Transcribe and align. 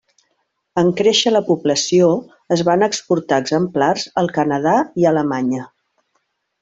En 0.83 0.87
créixer 1.01 1.33
la 1.33 1.41
població, 1.49 2.07
es 2.57 2.63
van 2.69 2.87
exportar 2.87 3.39
exemplars 3.45 4.07
al 4.23 4.33
Canadà 4.39 4.75
i 5.03 5.07
a 5.09 5.13
Alemanya. 5.13 5.69